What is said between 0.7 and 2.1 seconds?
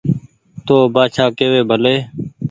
ن بآڇآ ڪيوي ڀلي